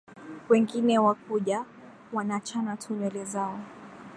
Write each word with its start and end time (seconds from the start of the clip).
wengine 0.49 0.99
wakuja 0.99 1.65
wanachana 2.13 2.77
tu 2.77 2.93
nywele 2.93 3.25
zao 3.25 3.59